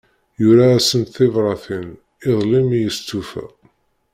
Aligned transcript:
Yura-asent 0.41 1.11
tibratin 1.15 1.87
iḍelli 2.29 2.61
mi 2.67 2.79
yestufa. 2.83 3.45